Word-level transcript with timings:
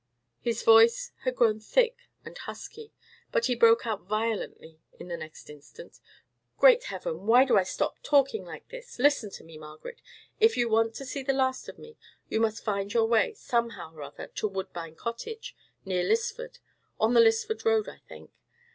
His 0.39 0.63
voice 0.63 1.11
had 1.25 1.35
grown 1.35 1.59
thick 1.59 1.95
and 2.25 2.35
husky; 2.35 2.91
but 3.31 3.45
he 3.45 3.53
broke 3.53 3.85
out 3.85 4.01
violently 4.07 4.79
in 4.99 5.09
the 5.09 5.15
next 5.15 5.47
instant. 5.47 5.99
"Great 6.57 6.85
Heaven! 6.85 7.27
why 7.27 7.45
do 7.45 7.55
I 7.55 7.61
stop 7.61 7.99
talking 8.01 8.43
like 8.43 8.67
this? 8.69 8.97
Listen 8.97 9.29
to 9.29 9.43
me, 9.43 9.59
Margaret; 9.59 10.01
if 10.39 10.57
you 10.57 10.69
want 10.69 10.95
to 10.95 11.05
see 11.05 11.21
the 11.21 11.33
last 11.33 11.69
of 11.69 11.77
me, 11.77 11.97
you 12.29 12.41
must 12.41 12.63
find 12.63 12.91
your 12.91 13.05
way, 13.05 13.35
somehow 13.35 13.93
or 13.93 14.01
other, 14.01 14.25
to 14.25 14.47
Woodbine 14.47 14.95
Cottage, 14.95 15.55
near 15.85 16.03
Lisford—on 16.03 17.13
the 17.13 17.21
Lisford 17.21 17.63
Road, 17.63 17.87
I 17.87 17.99
think. 18.09 18.31